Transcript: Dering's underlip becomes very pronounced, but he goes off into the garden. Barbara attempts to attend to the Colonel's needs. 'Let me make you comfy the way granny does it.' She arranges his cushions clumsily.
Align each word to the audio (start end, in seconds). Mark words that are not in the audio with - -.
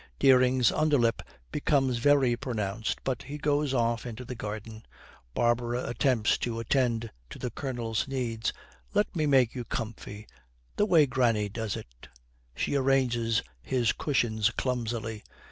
Dering's 0.17 0.71
underlip 0.71 1.21
becomes 1.51 1.99
very 1.99 2.35
pronounced, 2.35 3.03
but 3.03 3.21
he 3.21 3.37
goes 3.37 3.71
off 3.71 4.03
into 4.03 4.25
the 4.25 4.33
garden. 4.33 4.83
Barbara 5.35 5.87
attempts 5.87 6.39
to 6.39 6.59
attend 6.59 7.11
to 7.29 7.37
the 7.37 7.51
Colonel's 7.51 8.07
needs. 8.07 8.51
'Let 8.95 9.15
me 9.15 9.27
make 9.27 9.53
you 9.53 9.63
comfy 9.63 10.25
the 10.75 10.87
way 10.87 11.05
granny 11.05 11.49
does 11.49 11.75
it.' 11.75 12.07
She 12.55 12.75
arranges 12.75 13.43
his 13.61 13.93
cushions 13.93 14.49
clumsily. 14.49 15.23